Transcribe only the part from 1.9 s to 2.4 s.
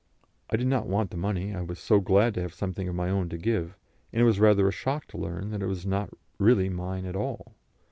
so glad